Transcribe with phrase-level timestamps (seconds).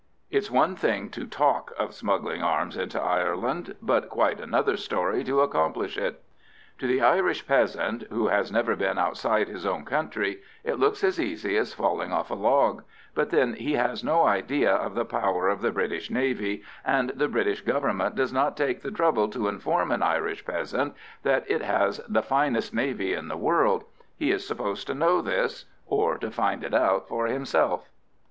[0.31, 5.41] It's one thing to talk of smuggling arms into Ireland, but quite another story to
[5.41, 6.23] accomplish it.
[6.79, 11.19] To the Irish peasant, who has never been outside his own country, it looks as
[11.19, 12.81] easy as falling off a log;
[13.13, 17.27] but then he has no idea of the power of the British Navy, and the
[17.27, 22.01] British Government does not take the trouble to inform an Irish peasant that it has
[22.09, 26.73] the finest navy in the world—he is supposed to know this, or to find it
[26.73, 27.87] out for himself.